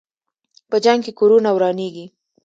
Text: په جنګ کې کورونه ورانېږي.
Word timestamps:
په 0.69 0.77
جنګ 0.85 1.01
کې 1.05 1.11
کورونه 1.19 1.49
ورانېږي. 1.53 2.05